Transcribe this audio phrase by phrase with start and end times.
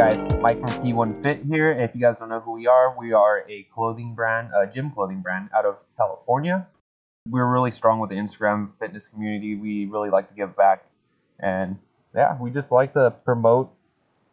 [0.00, 1.72] guys, Mike from P1 Fit here.
[1.72, 4.90] If you guys don't know who we are, we are a clothing brand, a gym
[4.92, 6.66] clothing brand out of California.
[7.28, 9.56] We're really strong with the Instagram fitness community.
[9.56, 10.86] We really like to give back,
[11.38, 11.76] and
[12.14, 13.74] yeah, we just like to promote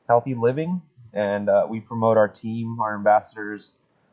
[0.07, 3.71] healthy living, and uh, we promote our team, our ambassadors,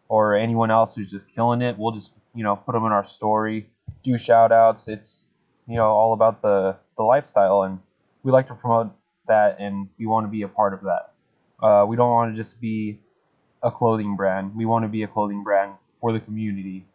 [0.08, 1.78] or anyone else who's just killing it.
[1.78, 3.68] We'll just you know put them in our story,
[4.02, 4.88] do shout outs.
[4.88, 5.28] It's
[5.68, 7.78] you know all about the the lifestyle, and
[8.24, 8.90] we like to promote
[9.28, 11.13] that, and we want to be a part of that.
[11.62, 13.00] Uh, we don't want to just be
[13.62, 14.54] a clothing brand.
[14.54, 16.86] We want to be a clothing brand for the community.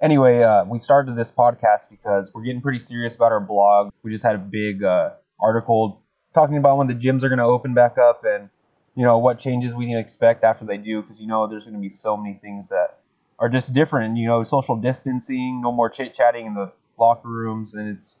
[0.00, 3.92] Anyway, uh, we started this podcast because we're getting pretty serious about our blog.
[4.02, 6.02] We just had a big uh, article
[6.34, 8.48] talking about when the gyms are going to open back up and
[8.94, 11.74] you know what changes we can expect after they do because you know there's going
[11.74, 12.98] to be so many things that
[13.38, 17.74] are just different you know social distancing no more chit chatting in the locker rooms
[17.74, 18.18] and it's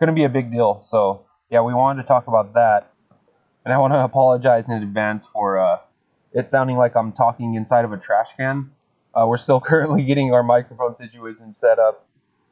[0.00, 2.91] going to be a big deal so yeah, we wanted to talk about that,
[3.64, 5.78] and I want to apologize in advance for uh,
[6.32, 8.70] it sounding like I'm talking inside of a trash can.
[9.14, 12.06] Uh, we're still currently getting our microphone situation set up.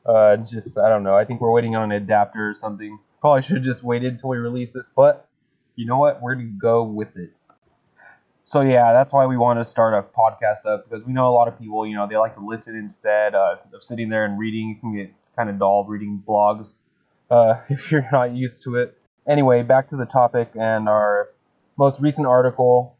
[0.04, 1.14] Uh, just I don't know.
[1.14, 2.98] I think we're waiting on an adapter or something.
[3.20, 5.28] Probably should have just waited until we release this, but
[5.76, 6.22] you know what?
[6.22, 7.30] We're gonna go with it.
[8.44, 11.34] So yeah, that's why we want to start a podcast up because we know a
[11.34, 14.38] lot of people, you know, they like to listen instead uh, of sitting there and
[14.38, 14.70] reading.
[14.70, 16.70] You can get kind of dull reading blogs
[17.30, 18.99] uh, if you're not used to it.
[19.28, 21.28] Anyway, back to the topic and our
[21.76, 22.96] most recent article.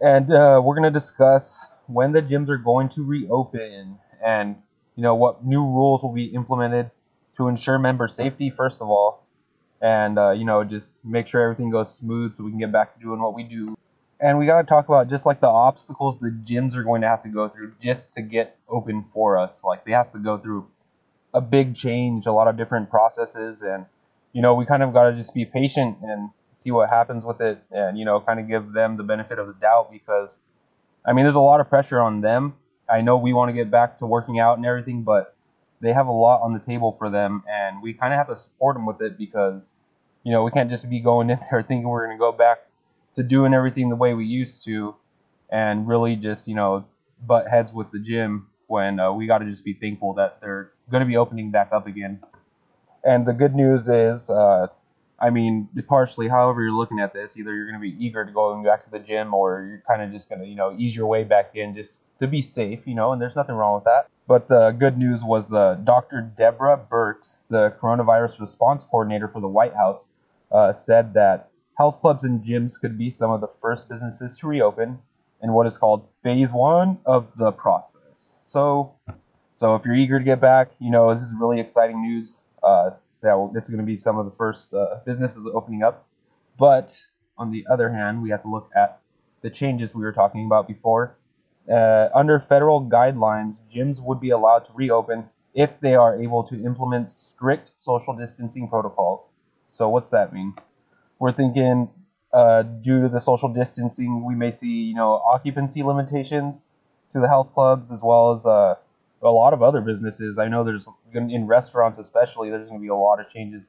[0.00, 4.56] And uh, we're going to discuss when the gyms are going to reopen and,
[4.96, 6.90] you know, what new rules will be implemented
[7.36, 9.26] to ensure member safety, first of all.
[9.80, 12.94] And, uh, you know, just make sure everything goes smooth so we can get back
[12.94, 13.76] to doing what we do.
[14.20, 17.08] And we got to talk about just like the obstacles the gyms are going to
[17.08, 19.62] have to go through just to get open for us.
[19.62, 20.66] Like they have to go through
[21.34, 23.86] a big change, a lot of different processes, and
[24.34, 26.28] you know we kind of got to just be patient and
[26.58, 29.46] see what happens with it, and you know kind of give them the benefit of
[29.46, 30.36] the doubt because
[31.06, 32.54] I mean there's a lot of pressure on them.
[32.90, 35.34] I know we want to get back to working out and everything, but
[35.80, 38.38] they have a lot on the table for them, and we kind of have to
[38.38, 39.62] support them with it because
[40.24, 42.58] you know we can't just be going in there thinking we're going to go back
[43.16, 44.96] to doing everything the way we used to,
[45.50, 46.84] and really just you know
[47.24, 50.72] butt heads with the gym when uh, we got to just be thankful that they're
[50.90, 52.20] going to be opening back up again.
[53.04, 54.68] And the good news is, uh,
[55.20, 58.32] I mean, partially, however you're looking at this, either you're going to be eager to
[58.32, 60.96] go back to the gym, or you're kind of just going to, you know, ease
[60.96, 63.12] your way back in just to be safe, you know.
[63.12, 64.08] And there's nothing wrong with that.
[64.26, 66.22] But the good news was the Dr.
[66.36, 70.08] Deborah Birx, the coronavirus response coordinator for the White House,
[70.50, 74.46] uh, said that health clubs and gyms could be some of the first businesses to
[74.46, 74.98] reopen
[75.42, 78.38] in what is called phase one of the process.
[78.50, 78.94] So
[79.56, 82.38] so if you're eager to get back, you know this is really exciting news.
[82.64, 82.90] Uh,
[83.22, 86.06] that it's going to be some of the first uh, businesses opening up.
[86.58, 86.96] But
[87.38, 89.00] on the other hand, we have to look at
[89.42, 91.16] the changes we were talking about before.
[91.70, 95.24] Uh, under federal guidelines, gyms would be allowed to reopen
[95.54, 99.20] if they are able to implement strict social distancing protocols.
[99.68, 100.54] So what's that mean?
[101.18, 101.88] We're thinking
[102.32, 106.62] uh, due to the social distancing, we may see you know occupancy limitations
[107.12, 108.74] to the health clubs as well as uh,
[109.24, 110.38] a lot of other businesses.
[110.38, 113.66] I know there's in restaurants especially there's going to be a lot of changes,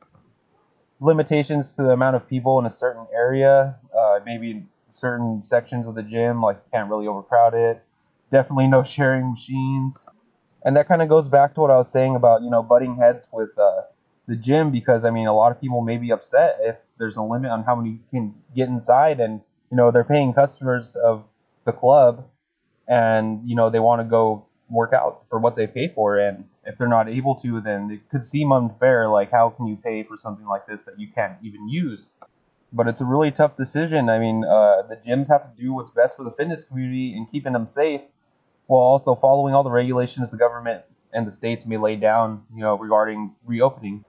[1.00, 5.96] limitations to the amount of people in a certain area, uh, maybe certain sections of
[5.96, 7.84] the gym like you can't really overcrowd it.
[8.32, 9.98] Definitely no sharing machines,
[10.64, 12.98] and that kind of goes back to what I was saying about you know butting
[12.98, 13.82] heads with uh,
[14.28, 17.22] the gym because I mean a lot of people may be upset if there's a
[17.22, 19.42] limit on how many can get inside and
[19.72, 21.24] you know they're paying customers of
[21.66, 22.26] the club
[22.88, 26.46] and you know they want to go work out for what they pay for and
[26.66, 30.04] if they're not able to then it could seem unfair like how can you pay
[30.04, 32.06] for something like this that you can't even use?
[32.74, 34.10] But it's a really tough decision.
[34.10, 37.30] I mean uh, the gyms have to do what's best for the fitness community and
[37.32, 38.02] keeping them safe
[38.68, 42.62] while also following all the regulations the government and the states may lay down you
[42.62, 44.04] know regarding reopening.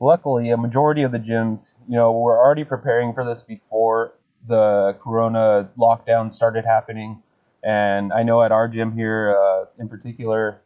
[0.00, 4.14] Luckily a majority of the gyms you know were already preparing for this before
[4.48, 7.22] the corona lockdown started happening
[7.64, 10.60] and I know at our gym here, uh, in particular,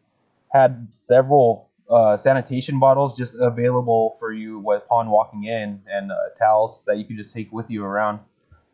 [0.53, 6.83] had several uh, sanitation bottles just available for you upon walking in, and uh, towels
[6.87, 8.21] that you could just take with you around.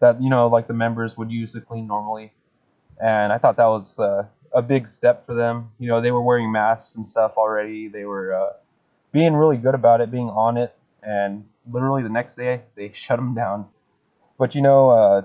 [0.00, 2.32] That you know, like the members would use to clean normally.
[3.00, 5.70] And I thought that was uh, a big step for them.
[5.79, 7.88] You know, they were wearing masks and stuff already.
[7.88, 8.53] They were uh,
[9.12, 13.19] being really good about it, being on it, and literally the next day they shut
[13.19, 13.67] them down.
[14.38, 15.23] But you know, uh,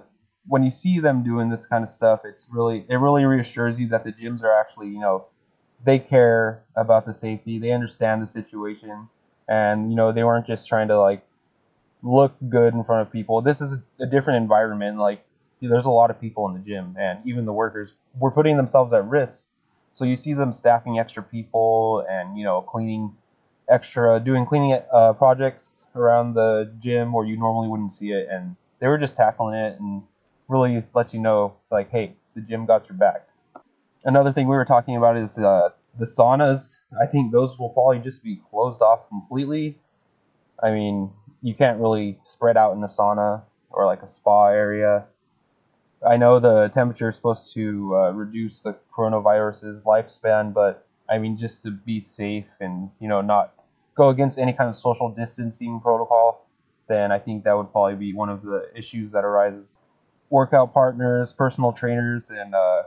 [0.49, 3.87] when you see them doing this kind of stuff, it's really it really reassures you
[3.89, 5.25] that the gyms are actually you know
[5.85, 9.07] they care about the safety, they understand the situation,
[9.47, 11.23] and you know they weren't just trying to like
[12.01, 13.41] look good in front of people.
[13.41, 14.97] This is a different environment.
[14.97, 15.23] Like
[15.61, 18.91] there's a lot of people in the gym, and even the workers were putting themselves
[18.91, 19.45] at risk.
[19.93, 23.15] So you see them staffing extra people and you know cleaning
[23.69, 28.55] extra, doing cleaning uh, projects around the gym where you normally wouldn't see it, and
[28.79, 30.01] they were just tackling it and
[30.49, 33.27] really let you know like, hey, the gym got your back.
[34.03, 36.75] Another thing we were talking about is uh, the saunas.
[37.01, 39.77] I think those will probably just be closed off completely.
[40.61, 41.11] I mean,
[41.41, 45.05] you can't really spread out in a sauna or like a spa area.
[46.07, 51.37] I know the temperature is supposed to uh, reduce the coronavirus's lifespan, but I mean,
[51.37, 53.53] just to be safe and you know not
[53.95, 56.47] go against any kind of social distancing protocol,
[56.87, 59.78] then I think that would probably be one of the issues that arises.
[60.29, 62.83] Workout partners, personal trainers, and uh,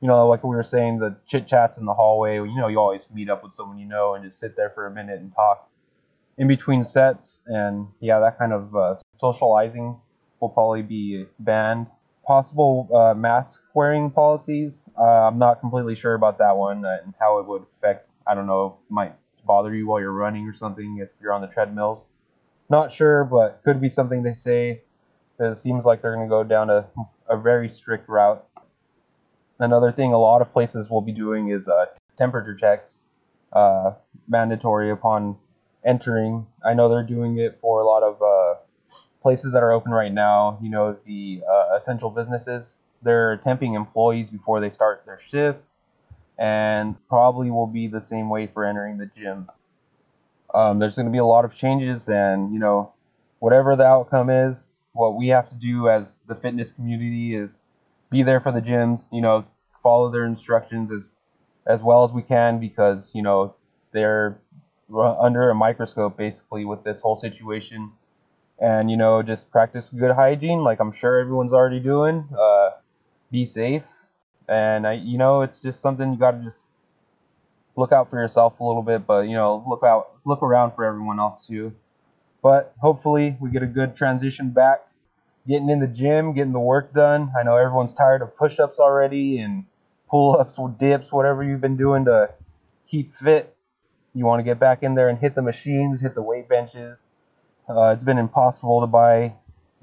[0.00, 2.36] you know, like we were saying, the chit chats in the hallway.
[2.36, 4.86] You know, you always meet up with someone you know and just sit there for
[4.86, 5.68] a minute and talk
[6.38, 9.96] in between sets, and yeah, that kind of uh, socializing
[10.40, 11.86] will probably be banned.
[12.26, 14.78] Possible uh, mask wearing policies.
[14.98, 18.08] Uh, I'm not completely sure about that one and how it would affect.
[18.26, 19.14] I don't know, might
[19.46, 22.06] bother you while you're running or something if you're on the treadmills.
[22.70, 24.83] Not sure, but could be something they say.
[25.38, 26.86] It seems like they're going to go down a,
[27.28, 28.46] a very strict route.
[29.58, 31.86] Another thing a lot of places will be doing is uh,
[32.16, 33.00] temperature checks,
[33.52, 33.92] uh,
[34.28, 35.36] mandatory upon
[35.84, 36.46] entering.
[36.64, 38.60] I know they're doing it for a lot of uh,
[39.22, 40.58] places that are open right now.
[40.62, 42.76] You know, the uh, essential businesses.
[43.02, 45.74] They're temping employees before they start their shifts,
[46.38, 49.48] and probably will be the same way for entering the gym.
[50.54, 52.92] Um, there's going to be a lot of changes, and you know,
[53.40, 57.58] whatever the outcome is, what we have to do as the fitness community is
[58.10, 59.02] be there for the gyms.
[59.12, 59.44] You know,
[59.82, 61.12] follow their instructions as
[61.66, 63.54] as well as we can because you know
[63.92, 64.38] they're
[65.20, 67.92] under a microscope basically with this whole situation
[68.60, 72.70] and you know just practice good hygiene like i'm sure everyone's already doing uh,
[73.32, 73.82] be safe
[74.48, 76.58] and i you know it's just something you got to just
[77.76, 80.84] look out for yourself a little bit but you know look out look around for
[80.84, 81.72] everyone else too
[82.44, 84.86] but hopefully we get a good transition back
[85.48, 89.38] getting in the gym getting the work done i know everyone's tired of push-ups already
[89.38, 89.64] and
[90.08, 92.30] pull-ups dips whatever you've been doing to
[92.88, 93.56] keep fit
[94.14, 97.00] you want to get back in there and hit the machines hit the weight benches
[97.68, 99.34] uh, it's been impossible to buy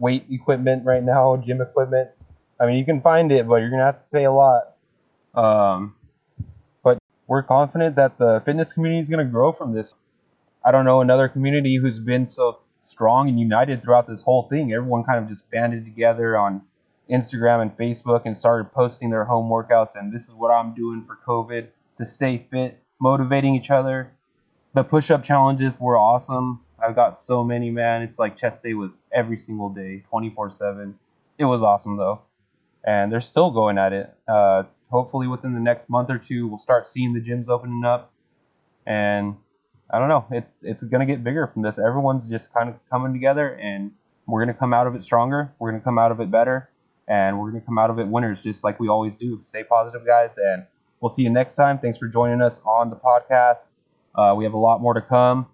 [0.02, 2.10] weight equipment right now, gym equipment.
[2.60, 4.74] I mean, you can find it, but you're gonna have to pay a lot.
[5.34, 5.96] Um,
[6.84, 6.98] but
[7.28, 9.94] we're confident that the fitness community is gonna grow from this.
[10.64, 14.74] I don't know another community who's been so strong and united throughout this whole thing.
[14.74, 16.62] Everyone kind of just banded together on
[17.10, 19.96] Instagram and Facebook and started posting their home workouts.
[19.96, 21.68] And this is what I'm doing for COVID
[21.98, 24.12] to stay fit, motivating each other.
[24.74, 26.62] The push-up challenges were awesome.
[26.82, 28.02] I've got so many, man.
[28.02, 30.96] It's like chest day was every single day, 24 7.
[31.38, 32.22] It was awesome, though.
[32.84, 34.14] And they're still going at it.
[34.28, 38.14] Uh, hopefully, within the next month or two, we'll start seeing the gyms opening up.
[38.88, 39.36] And
[39.92, 41.78] I don't know, it, it's going to get bigger from this.
[41.78, 43.92] Everyone's just kind of coming together, and
[44.26, 45.54] we're going to come out of it stronger.
[45.60, 46.70] We're going to come out of it better.
[47.08, 49.42] And we're going to come out of it winners, just like we always do.
[49.50, 50.36] Stay positive, guys.
[50.38, 50.66] And
[51.02, 51.78] we'll see you next time.
[51.78, 53.68] Thanks for joining us on the podcast.
[54.16, 55.48] Uh, we have a lot more to come.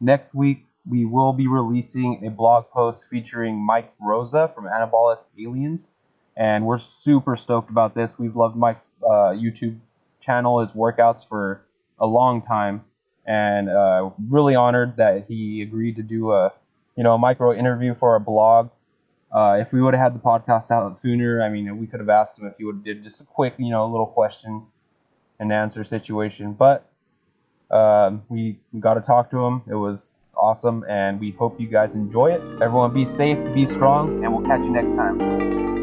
[0.00, 5.86] Next week, we will be releasing a blog post featuring Mike Rosa from Anabolic Aliens,
[6.36, 8.12] and we're super stoked about this.
[8.18, 9.78] We've loved Mike's uh, YouTube
[10.20, 11.66] channel, his workouts for
[11.98, 12.84] a long time,
[13.26, 16.52] and uh, really honored that he agreed to do a
[16.96, 18.70] you know a micro interview for our blog.
[19.32, 22.08] Uh, if we would have had the podcast out sooner, I mean, we could have
[22.08, 24.62] asked him if he would have did just a quick, you know, little question
[25.40, 26.52] and answer situation.
[26.52, 26.88] But
[27.70, 29.62] um, we got to talk to him.
[29.68, 32.42] It was awesome, and we hope you guys enjoy it.
[32.62, 35.73] Everyone be safe, be strong, and we'll catch you next time.